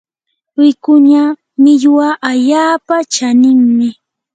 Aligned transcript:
wikuña 0.59 1.23
millwa 1.63 2.07
allaapa 2.29 2.95
chaninmi. 3.13 3.89